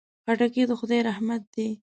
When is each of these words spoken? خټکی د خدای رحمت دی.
خټکی 0.25 0.63
د 0.69 0.71
خدای 0.79 0.99
رحمت 1.09 1.41
دی. 1.53 1.67